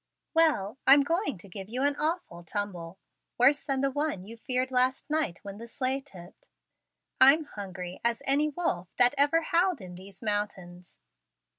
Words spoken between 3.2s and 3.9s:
worse than